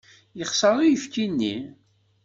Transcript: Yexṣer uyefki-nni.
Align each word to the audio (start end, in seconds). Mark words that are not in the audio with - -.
Yexṣer 0.39 0.75
uyefki-nni. 0.79 1.55